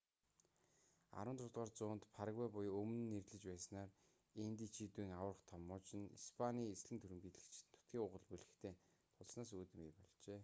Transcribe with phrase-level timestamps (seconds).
[1.23, 3.89] 16-р зуунд парагвай буюу өмнө нь нэрлэж байснаар
[4.45, 8.73] индичүүдийн аварга том муж нь испаний эзлэн түрэмгийлэгчид нутгийн уугуул бүлэгтэй
[9.17, 10.39] тулснаас үүдэн бий болжээ